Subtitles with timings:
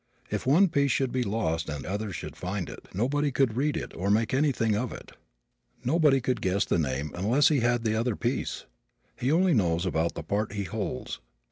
[0.31, 3.93] If one piece should be lost and others should find it nobody could read it
[3.93, 5.11] or make anything of it.
[5.85, 8.65] Nobody could guess the name unless he had the other piece.
[9.15, 11.19] He knows only about the part he holds.